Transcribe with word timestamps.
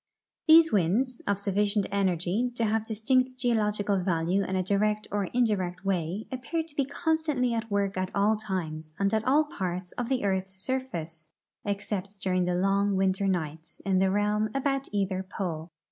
These 0.47 0.71
winds, 0.71 1.19
of 1.27 1.37
sufficient 1.37 1.85
energy 1.91 2.49
to 2.55 2.65
have 2.65 2.87
distinct 2.87 3.37
geo 3.37 3.53
logical 3.53 3.99
value 3.99 4.43
in 4.43 4.55
a 4.55 4.63
direct 4.63 5.07
or 5.11 5.25
indirect 5.25 5.85
way, 5.85 6.25
appear 6.31 6.63
to 6.63 6.75
be 6.75 6.85
constantly 6.85 7.53
at 7.53 7.69
work 7.69 7.97
at 7.97 8.09
all 8.15 8.35
times 8.35 8.93
and 8.97 9.13
at 9.13 9.23
all 9.27 9.43
parts 9.45 9.91
of 9.99 10.09
the 10.09 10.23
earth's 10.23 10.55
surface, 10.55 11.29
except 11.65 12.19
during 12.19 12.45
the 12.45 12.55
long 12.55 12.95
Avinter 12.95 13.29
nights 13.29 13.79
in 13.85 13.99
the 13.99 14.09
realm 14.09 14.49
about 14.55 14.87
either 14.91 15.21
pole. 15.21 15.69